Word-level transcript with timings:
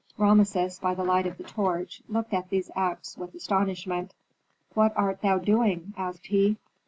Rameses, 0.17 0.79
by 0.79 0.95
the 0.95 1.03
light 1.03 1.27
of 1.27 1.37
the 1.37 1.43
torch, 1.43 2.01
looked 2.09 2.33
at 2.33 2.49
these 2.49 2.71
acts 2.75 3.19
with 3.19 3.35
astonishment. 3.35 4.15
"What 4.73 4.93
art 4.95 5.21
thou 5.21 5.37
doing?" 5.37 5.93
asked 5.95 6.25
he. 6.25 6.57